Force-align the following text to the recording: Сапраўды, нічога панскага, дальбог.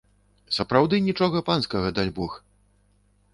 Сапраўды, 0.57 0.95
нічога 1.09 1.43
панскага, 1.51 1.93
дальбог. 2.01 2.31